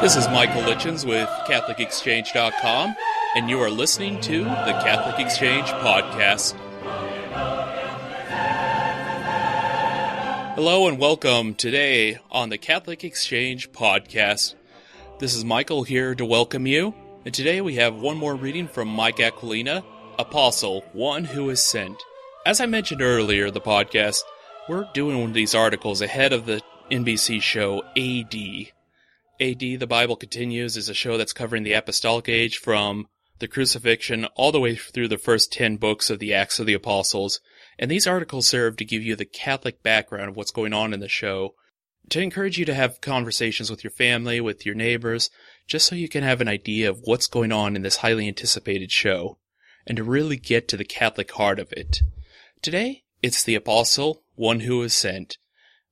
This 0.00 0.16
is 0.16 0.26
Michael 0.28 0.62
Lichens 0.62 1.04
with 1.04 1.28
CatholicExchange.com, 1.46 2.96
and 3.36 3.50
you 3.50 3.60
are 3.60 3.68
listening 3.68 4.18
to 4.22 4.44
the 4.44 4.80
Catholic 4.82 5.20
Exchange 5.20 5.66
Podcast. 5.66 6.54
Hello 10.54 10.88
and 10.88 10.98
welcome 10.98 11.54
today 11.54 12.18
on 12.30 12.48
the 12.48 12.56
Catholic 12.56 13.04
Exchange 13.04 13.72
Podcast. 13.72 14.54
This 15.18 15.34
is 15.34 15.44
Michael 15.44 15.82
here 15.82 16.14
to 16.14 16.24
welcome 16.24 16.66
you, 16.66 16.94
and 17.26 17.34
today 17.34 17.60
we 17.60 17.74
have 17.74 17.96
one 17.96 18.16
more 18.16 18.34
reading 18.34 18.68
from 18.68 18.88
Mike 18.88 19.18
Aquilina, 19.18 19.84
Apostle, 20.18 20.82
one 20.94 21.24
who 21.24 21.50
is 21.50 21.60
sent. 21.60 22.02
As 22.46 22.58
I 22.62 22.64
mentioned 22.64 23.02
earlier 23.02 23.48
in 23.48 23.54
the 23.54 23.60
podcast, 23.60 24.22
we're 24.66 24.88
doing 24.94 25.34
these 25.34 25.54
articles 25.54 26.00
ahead 26.00 26.32
of 26.32 26.46
the 26.46 26.62
NBC 26.90 27.42
show 27.42 27.82
AD, 27.98 28.72
AD, 29.40 29.60
The 29.60 29.86
Bible 29.86 30.16
Continues, 30.16 30.76
is 30.76 30.90
a 30.90 30.94
show 30.94 31.16
that's 31.16 31.32
covering 31.32 31.62
the 31.62 31.72
apostolic 31.72 32.28
age 32.28 32.58
from 32.58 33.08
the 33.38 33.48
crucifixion 33.48 34.26
all 34.34 34.52
the 34.52 34.60
way 34.60 34.76
through 34.76 35.08
the 35.08 35.16
first 35.16 35.50
10 35.50 35.78
books 35.78 36.10
of 36.10 36.18
the 36.18 36.34
Acts 36.34 36.60
of 36.60 36.66
the 36.66 36.74
Apostles. 36.74 37.40
And 37.78 37.90
these 37.90 38.06
articles 38.06 38.46
serve 38.46 38.76
to 38.76 38.84
give 38.84 39.02
you 39.02 39.16
the 39.16 39.24
Catholic 39.24 39.82
background 39.82 40.28
of 40.28 40.36
what's 40.36 40.50
going 40.50 40.74
on 40.74 40.92
in 40.92 41.00
the 41.00 41.08
show, 41.08 41.54
to 42.10 42.20
encourage 42.20 42.58
you 42.58 42.66
to 42.66 42.74
have 42.74 43.00
conversations 43.00 43.70
with 43.70 43.82
your 43.82 43.92
family, 43.92 44.42
with 44.42 44.66
your 44.66 44.74
neighbors, 44.74 45.30
just 45.66 45.86
so 45.86 45.94
you 45.94 46.08
can 46.10 46.22
have 46.22 46.42
an 46.42 46.48
idea 46.48 46.90
of 46.90 47.00
what's 47.04 47.26
going 47.26 47.50
on 47.50 47.76
in 47.76 47.80
this 47.80 47.96
highly 47.96 48.28
anticipated 48.28 48.92
show, 48.92 49.38
and 49.86 49.96
to 49.96 50.04
really 50.04 50.36
get 50.36 50.68
to 50.68 50.76
the 50.76 50.84
Catholic 50.84 51.30
heart 51.32 51.58
of 51.58 51.72
it. 51.72 52.02
Today, 52.60 53.04
it's 53.22 53.42
the 53.42 53.54
Apostle, 53.54 54.22
one 54.34 54.60
who 54.60 54.82
is 54.82 54.92
sent. 54.92 55.38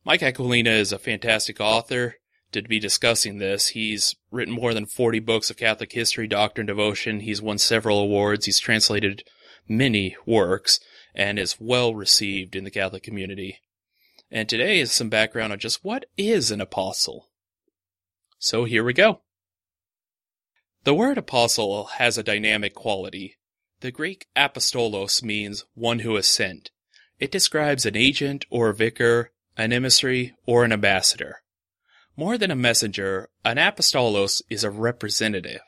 Mike 0.05 0.21
Aquilina 0.21 0.73
is 0.73 0.93
a 0.93 0.99
fantastic 0.99 1.63
author 1.63 2.17
to 2.53 2.63
be 2.63 2.79
discussing 2.79 3.39
this. 3.39 3.69
He's 3.69 4.17
written 4.31 4.55
more 4.55 4.75
than 4.75 4.87
40 4.87 5.21
books 5.21 5.51
of 5.51 5.57
Catholic 5.57 5.93
history, 5.93 6.27
doctrine, 6.27 6.67
devotion. 6.67 7.21
He's 7.21 7.43
won 7.43 7.59
several 7.59 7.99
awards. 7.99 8.47
He's 8.47 8.59
translated 8.59 9.25
many 9.69 10.17
works 10.27 10.81
and 11.15 11.39
is 11.39 11.61
well 11.61 11.95
received 11.95 12.57
in 12.57 12.65
the 12.65 12.71
Catholic 12.71 13.03
community. 13.03 13.59
And 14.31 14.49
today 14.49 14.79
is 14.79 14.93
some 14.93 15.09
background 15.09 15.53
on 15.53 15.59
just 15.59 15.85
what 15.85 16.07
is 16.17 16.51
an 16.51 16.61
apostle. 16.61 17.29
So 18.39 18.65
here 18.65 18.85
we 18.85 18.93
go. 18.93 19.23
The 20.85 20.95
word 20.95 21.19
apostle 21.19 21.85
has 21.97 22.17
a 22.17 22.23
dynamic 22.23 22.75
quality. 22.75 23.37
The 23.81 23.91
Greek 23.91 24.27
apostolos 24.37 25.23
means 25.23 25.65
one 25.75 26.01
who 26.01 26.17
is 26.17 26.27
sent. 26.27 26.71
It 27.19 27.31
describes 27.31 27.85
an 27.85 27.97
agent 27.97 28.45
or 28.49 28.69
a 28.69 28.75
vicar, 28.75 29.33
an 29.57 29.73
emissary, 29.73 30.35
or 30.47 30.65
an 30.65 30.73
ambassador. 30.73 31.43
More 32.19 32.37
than 32.37 32.51
a 32.51 32.57
messenger, 32.57 33.29
an 33.45 33.59
apostolos 33.59 34.43
is 34.51 34.65
a 34.65 34.73
representative. 34.73 35.61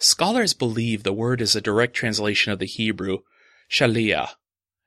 Scholars 0.00 0.52
believe 0.52 1.04
the 1.04 1.12
word 1.12 1.40
is 1.40 1.54
a 1.54 1.60
direct 1.60 1.94
translation 1.94 2.50
of 2.50 2.58
the 2.58 2.66
Hebrew 2.66 3.18
shaliah, 3.70 4.30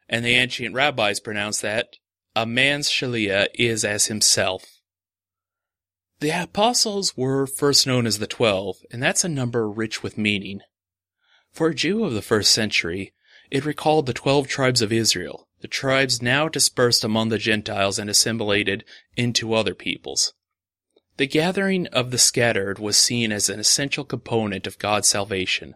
and 0.09 0.25
the 0.25 0.35
ancient 0.35 0.75
rabbis 0.75 1.21
pronounce 1.21 1.61
that 1.61 1.95
a 2.35 2.45
man's 2.45 2.89
shaliah 2.89 3.47
is 3.53 3.85
as 3.85 4.07
himself. 4.07 4.81
The 6.19 6.31
apostles 6.31 7.15
were 7.15 7.47
first 7.47 7.87
known 7.87 8.05
as 8.05 8.19
the 8.19 8.27
Twelve, 8.27 8.75
and 8.91 9.01
that's 9.01 9.23
a 9.23 9.29
number 9.29 9.69
rich 9.69 10.03
with 10.03 10.17
meaning. 10.17 10.59
For 11.53 11.67
a 11.67 11.73
Jew 11.73 12.03
of 12.03 12.11
the 12.11 12.21
first 12.21 12.51
century, 12.51 13.13
it 13.49 13.63
recalled 13.63 14.07
the 14.07 14.13
twelve 14.13 14.49
tribes 14.49 14.81
of 14.81 14.91
Israel, 14.91 15.47
the 15.61 15.69
tribes 15.69 16.21
now 16.21 16.49
dispersed 16.49 17.05
among 17.05 17.29
the 17.29 17.37
Gentiles 17.37 17.97
and 17.97 18.09
assimilated 18.09 18.83
into 19.15 19.53
other 19.53 19.73
peoples. 19.73 20.33
The 21.21 21.27
gathering 21.27 21.85
of 21.89 22.09
the 22.09 22.17
scattered 22.17 22.79
was 22.79 22.97
seen 22.97 23.31
as 23.31 23.47
an 23.47 23.59
essential 23.59 24.03
component 24.03 24.65
of 24.65 24.79
God's 24.79 25.07
salvation. 25.07 25.75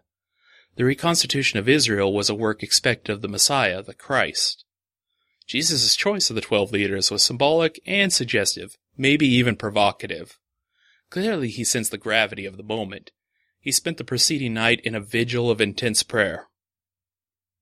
The 0.75 0.85
reconstitution 0.85 1.59
of 1.59 1.69
Israel 1.69 2.11
was 2.11 2.31
a 2.31 2.33
work 2.33 2.63
expected 2.63 3.13
of 3.13 3.21
the 3.21 3.27
Messiah, 3.27 3.83
the 3.83 3.93
Christ. 3.93 4.65
Jesus' 5.45 5.95
choice 5.95 6.31
of 6.31 6.35
the 6.35 6.41
twelve 6.41 6.71
leaders 6.71 7.11
was 7.11 7.21
symbolic 7.21 7.79
and 7.85 8.11
suggestive, 8.11 8.75
maybe 8.97 9.27
even 9.27 9.55
provocative. 9.55 10.39
Clearly 11.11 11.49
he 11.49 11.63
sensed 11.63 11.91
the 11.91 11.99
gravity 11.99 12.47
of 12.47 12.57
the 12.57 12.63
moment. 12.63 13.11
He 13.59 13.71
spent 13.71 13.97
the 13.97 14.03
preceding 14.03 14.55
night 14.55 14.81
in 14.83 14.95
a 14.95 14.99
vigil 14.99 15.51
of 15.51 15.61
intense 15.61 16.01
prayer. 16.01 16.47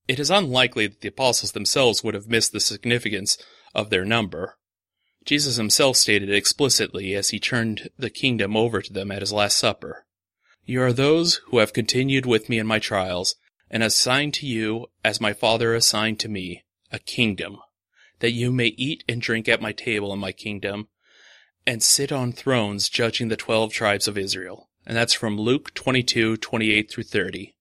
It 0.07 0.21
is 0.21 0.31
unlikely 0.31 0.87
that 0.87 1.01
the 1.01 1.09
apostles 1.09 1.51
themselves 1.51 2.01
would 2.01 2.13
have 2.13 2.29
missed 2.29 2.53
the 2.53 2.61
significance 2.61 3.37
of 3.75 3.89
their 3.89 4.05
number. 4.05 4.55
Jesus 5.25 5.55
himself 5.55 5.95
stated 5.95 6.29
it 6.29 6.35
explicitly 6.35 7.15
as 7.15 7.29
he 7.29 7.39
turned 7.39 7.89
the 7.97 8.09
kingdom 8.09 8.57
over 8.57 8.81
to 8.81 8.91
them 8.91 9.11
at 9.11 9.21
his 9.21 9.31
Last 9.31 9.57
Supper. 9.57 10.05
You 10.65 10.81
are 10.81 10.93
those 10.93 11.41
who 11.47 11.59
have 11.59 11.73
continued 11.73 12.25
with 12.25 12.49
me 12.49 12.59
in 12.59 12.67
my 12.67 12.79
trials, 12.79 13.35
and 13.69 13.83
assigned 13.83 14.33
to 14.35 14.45
you, 14.45 14.87
as 15.03 15.21
my 15.21 15.33
Father 15.33 15.73
assigned 15.73 16.19
to 16.19 16.29
me, 16.29 16.63
a 16.91 16.99
kingdom, 16.99 17.57
that 18.19 18.31
you 18.31 18.51
may 18.51 18.67
eat 18.67 19.03
and 19.09 19.21
drink 19.21 19.49
at 19.49 19.61
my 19.61 19.71
table 19.71 20.13
in 20.13 20.19
my 20.19 20.31
kingdom, 20.31 20.87
and 21.65 21.81
sit 21.81 22.11
on 22.11 22.31
thrones 22.31 22.89
judging 22.89 23.29
the 23.29 23.37
twelve 23.37 23.73
tribes 23.73 24.07
of 24.07 24.17
Israel. 24.17 24.69
And 24.85 24.97
that's 24.97 25.13
from 25.13 25.37
Luke 25.37 25.73
22, 25.73 26.37
28 26.37 26.91
through 26.91 27.03
30. 27.05 27.55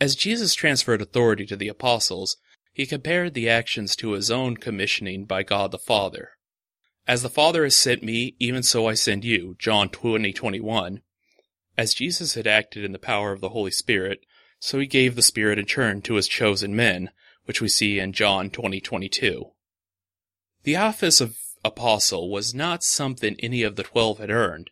As 0.00 0.16
Jesus 0.16 0.54
transferred 0.54 1.02
authority 1.02 1.44
to 1.46 1.56
the 1.56 1.68
apostles, 1.68 2.38
he 2.80 2.86
compared 2.86 3.34
the 3.34 3.46
actions 3.46 3.94
to 3.94 4.12
his 4.12 4.30
own 4.30 4.56
commissioning 4.56 5.26
by 5.26 5.42
God 5.42 5.70
the 5.70 5.78
Father. 5.78 6.30
As 7.06 7.20
the 7.20 7.28
Father 7.28 7.64
has 7.64 7.76
sent 7.76 8.02
me, 8.02 8.36
even 8.38 8.62
so 8.62 8.86
I 8.86 8.94
send 8.94 9.22
you. 9.22 9.54
John 9.58 9.90
20, 9.90 10.32
21. 10.32 11.02
As 11.76 11.92
Jesus 11.92 12.32
had 12.32 12.46
acted 12.46 12.82
in 12.82 12.92
the 12.92 12.98
power 12.98 13.32
of 13.32 13.42
the 13.42 13.50
Holy 13.50 13.70
Spirit, 13.70 14.24
so 14.60 14.78
he 14.78 14.86
gave 14.86 15.14
the 15.14 15.20
Spirit 15.20 15.58
in 15.58 15.66
turn 15.66 16.00
to 16.00 16.14
his 16.14 16.26
chosen 16.26 16.74
men, 16.74 17.10
which 17.44 17.60
we 17.60 17.68
see 17.68 17.98
in 17.98 18.14
John 18.14 18.48
20, 18.48 18.80
22. 18.80 19.50
The 20.62 20.76
office 20.76 21.20
of 21.20 21.36
apostle 21.62 22.30
was 22.30 22.54
not 22.54 22.82
something 22.82 23.36
any 23.40 23.62
of 23.62 23.76
the 23.76 23.82
twelve 23.82 24.20
had 24.20 24.30
earned. 24.30 24.70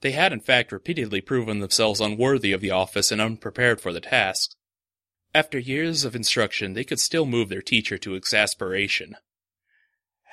They 0.00 0.12
had 0.12 0.32
in 0.32 0.40
fact 0.40 0.72
repeatedly 0.72 1.20
proven 1.20 1.58
themselves 1.58 2.00
unworthy 2.00 2.52
of 2.52 2.62
the 2.62 2.70
office 2.70 3.12
and 3.12 3.20
unprepared 3.20 3.82
for 3.82 3.92
the 3.92 4.00
task. 4.00 4.56
After 5.36 5.58
years 5.58 6.04
of 6.04 6.14
instruction, 6.14 6.74
they 6.74 6.84
could 6.84 7.00
still 7.00 7.26
move 7.26 7.48
their 7.48 7.60
teacher 7.60 7.98
to 7.98 8.14
exasperation. 8.14 9.16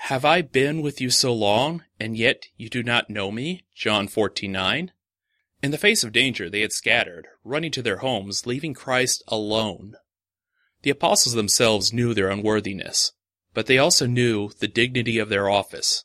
Have 0.06 0.24
I 0.24 0.44
been 0.44 0.84
with 0.84 1.02
you 1.02 1.10
so 1.10 1.34
long, 1.34 1.86
and 2.00 2.16
yet 2.16 2.46
you 2.56 2.70
do 2.70 2.84
not 2.84 3.10
know 3.10 3.32
me? 3.32 3.64
John 3.76 4.08
14:9. 4.08 4.92
In 5.64 5.72
the 5.72 5.80
face 5.80 6.04
of 6.04 6.12
danger, 6.12 6.52
they 6.52 6.62
had 6.62 6.72
scattered, 6.72 7.28
running 7.44 7.72
to 7.72 7.82
their 7.82 7.98
homes, 7.98 8.46
leaving 8.46 8.76
Christ 8.76 9.24
alone. 9.28 9.96
The 10.84 10.92
apostles 10.92 11.34
themselves 11.34 11.92
knew 11.92 12.14
their 12.14 12.30
unworthiness, 12.30 13.12
but 13.56 13.66
they 13.66 13.80
also 13.80 14.06
knew 14.06 14.50
the 14.60 14.68
dignity 14.68 15.18
of 15.18 15.30
their 15.30 15.50
office. 15.50 16.04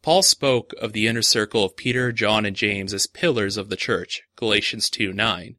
Paul 0.00 0.22
spoke 0.22 0.72
of 0.78 0.94
the 0.94 1.06
inner 1.06 1.22
circle 1.22 1.64
of 1.64 1.76
Peter, 1.76 2.10
John, 2.10 2.46
and 2.46 2.56
James 2.56 2.94
as 2.94 3.06
pillars 3.06 3.58
of 3.58 3.68
the 3.68 3.76
church, 3.76 4.22
Galatians 4.36 4.88
2:9. 4.88 5.56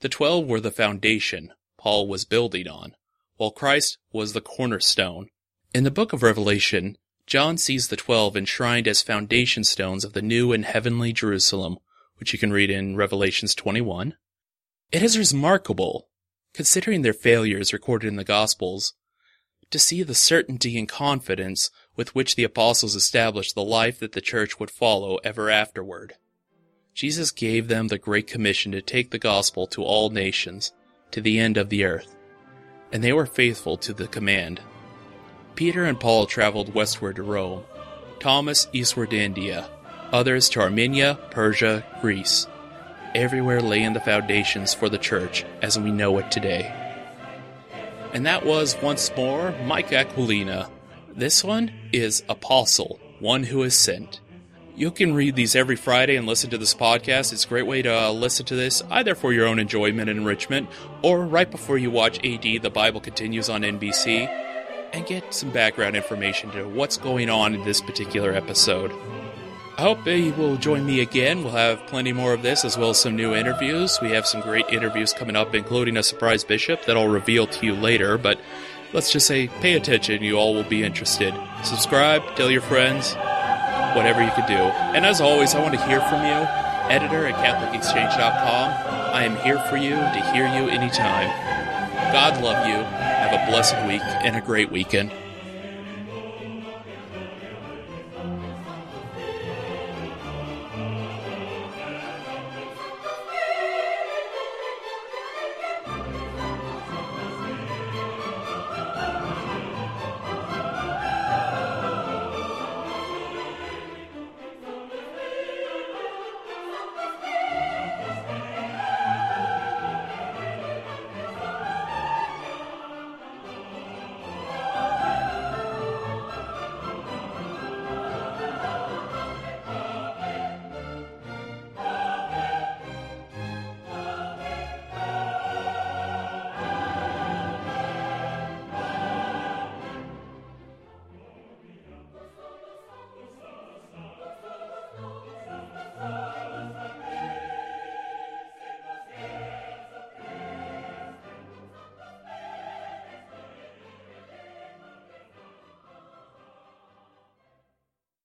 The 0.00 0.08
twelve 0.10 0.46
were 0.46 0.60
the 0.60 0.70
foundation, 0.70 1.52
Paul 1.78 2.08
was 2.08 2.24
building 2.24 2.68
on, 2.68 2.94
while 3.36 3.50
Christ 3.50 3.98
was 4.12 4.32
the 4.32 4.40
cornerstone. 4.40 5.28
In 5.72 5.84
the 5.84 5.90
book 5.90 6.12
of 6.12 6.22
Revelation, 6.22 6.98
John 7.26 7.56
sees 7.56 7.88
the 7.88 7.96
twelve 7.96 8.36
enshrined 8.36 8.88
as 8.88 9.00
foundation 9.00 9.64
stones 9.64 10.04
of 10.04 10.12
the 10.12 10.22
new 10.22 10.52
and 10.52 10.64
heavenly 10.64 11.12
Jerusalem, 11.12 11.78
which 12.16 12.32
you 12.32 12.38
can 12.38 12.52
read 12.52 12.70
in 12.70 12.96
Revelations 12.96 13.54
21. 13.54 14.14
It 14.90 15.02
is 15.02 15.32
remarkable, 15.32 16.08
considering 16.52 17.02
their 17.02 17.12
failures 17.12 17.72
recorded 17.72 18.08
in 18.08 18.16
the 18.16 18.24
Gospels, 18.24 18.94
to 19.70 19.78
see 19.78 20.02
the 20.02 20.14
certainty 20.14 20.78
and 20.78 20.88
confidence 20.88 21.70
with 21.94 22.14
which 22.14 22.34
the 22.34 22.44
apostles 22.44 22.96
established 22.96 23.54
the 23.54 23.64
life 23.64 23.98
that 24.00 24.12
the 24.12 24.20
church 24.20 24.58
would 24.58 24.70
follow 24.70 25.16
ever 25.18 25.50
afterward. 25.50 26.14
Jesus 26.94 27.30
gave 27.30 27.68
them 27.68 27.88
the 27.88 27.98
great 27.98 28.26
commission 28.26 28.72
to 28.72 28.82
take 28.82 29.10
the 29.10 29.18
gospel 29.18 29.66
to 29.68 29.82
all 29.82 30.10
nations, 30.10 30.72
to 31.10 31.20
the 31.20 31.38
end 31.38 31.56
of 31.56 31.68
the 31.68 31.84
earth, 31.84 32.16
and 32.92 33.02
they 33.02 33.12
were 33.12 33.26
faithful 33.26 33.76
to 33.78 33.92
the 33.92 34.08
command. 34.08 34.60
Peter 35.54 35.84
and 35.84 35.98
Paul 35.98 36.26
traveled 36.26 36.74
westward 36.74 37.16
to 37.16 37.22
Rome, 37.22 37.64
Thomas 38.20 38.68
eastward 38.72 39.10
to 39.10 39.18
India, 39.18 39.68
others 40.12 40.48
to 40.50 40.60
Armenia, 40.60 41.18
Persia, 41.30 41.84
Greece, 42.00 42.46
everywhere 43.14 43.60
laying 43.60 43.92
the 43.92 44.00
foundations 44.00 44.74
for 44.74 44.88
the 44.88 44.98
church 44.98 45.44
as 45.62 45.78
we 45.78 45.90
know 45.90 46.18
it 46.18 46.30
today. 46.30 46.72
And 48.12 48.24
that 48.26 48.44
was 48.44 48.76
once 48.82 49.10
more 49.16 49.52
Mike 49.64 49.90
Aquilina. 49.90 50.70
This 51.14 51.44
one 51.44 51.72
is 51.92 52.22
Apostle, 52.28 52.98
one 53.18 53.42
who 53.44 53.62
is 53.62 53.74
sent. 53.74 54.20
You 54.78 54.92
can 54.92 55.12
read 55.12 55.34
these 55.34 55.56
every 55.56 55.74
Friday 55.74 56.14
and 56.14 56.24
listen 56.24 56.50
to 56.50 56.56
this 56.56 56.72
podcast. 56.72 57.32
It's 57.32 57.44
a 57.44 57.48
great 57.48 57.66
way 57.66 57.82
to 57.82 57.92
uh, 57.92 58.12
listen 58.12 58.46
to 58.46 58.54
this 58.54 58.80
either 58.92 59.16
for 59.16 59.32
your 59.32 59.48
own 59.48 59.58
enjoyment 59.58 60.08
and 60.08 60.20
enrichment 60.20 60.68
or 61.02 61.26
right 61.26 61.50
before 61.50 61.78
you 61.78 61.90
watch 61.90 62.24
AD 62.24 62.62
The 62.62 62.70
Bible 62.72 63.00
Continues 63.00 63.48
on 63.48 63.62
NBC 63.62 64.28
and 64.92 65.04
get 65.04 65.34
some 65.34 65.50
background 65.50 65.96
information 65.96 66.52
to 66.52 66.62
what's 66.68 66.96
going 66.96 67.28
on 67.28 67.56
in 67.56 67.64
this 67.64 67.80
particular 67.80 68.32
episode. 68.32 68.92
I 69.76 69.82
hope 69.82 70.06
you 70.06 70.32
will 70.34 70.56
join 70.56 70.86
me 70.86 71.00
again. 71.00 71.42
We'll 71.42 71.54
have 71.54 71.84
plenty 71.88 72.12
more 72.12 72.32
of 72.32 72.42
this 72.42 72.64
as 72.64 72.78
well 72.78 72.90
as 72.90 73.00
some 73.00 73.16
new 73.16 73.34
interviews. 73.34 73.98
We 74.00 74.12
have 74.12 74.28
some 74.28 74.42
great 74.42 74.68
interviews 74.68 75.12
coming 75.12 75.34
up, 75.34 75.56
including 75.56 75.96
a 75.96 76.04
surprise 76.04 76.44
bishop 76.44 76.84
that 76.84 76.96
I'll 76.96 77.08
reveal 77.08 77.48
to 77.48 77.66
you 77.66 77.74
later. 77.74 78.16
But 78.16 78.38
let's 78.92 79.10
just 79.10 79.26
say 79.26 79.48
pay 79.48 79.74
attention. 79.74 80.22
You 80.22 80.36
all 80.36 80.54
will 80.54 80.62
be 80.62 80.84
interested. 80.84 81.34
Subscribe, 81.64 82.22
tell 82.36 82.48
your 82.48 82.62
friends, 82.62 83.16
whatever 83.98 84.22
you 84.22 84.30
can 84.30 84.46
do. 84.46 84.62
And 84.94 85.04
as 85.04 85.20
always, 85.20 85.54
I 85.54 85.60
want 85.60 85.74
to 85.74 85.84
hear 85.86 86.00
from 86.02 86.22
you. 86.22 86.46
Editor 86.88 87.26
at 87.26 87.34
CatholicExchange.com. 87.44 88.70
I 89.12 89.24
am 89.24 89.36
here 89.44 89.58
for 89.68 89.76
you 89.76 89.90
to 89.90 90.32
hear 90.32 90.46
you 90.46 90.70
anytime. 90.70 91.28
God 92.12 92.40
love 92.40 92.66
you. 92.66 92.76
Have 92.76 93.34
a 93.34 93.50
blessed 93.50 93.76
week 93.86 94.00
and 94.02 94.36
a 94.36 94.40
great 94.40 94.70
weekend. 94.70 95.10